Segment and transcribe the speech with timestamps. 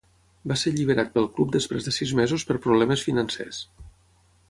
[0.51, 3.61] Va ser alliberat pel club després de sis mesos per problemes financers.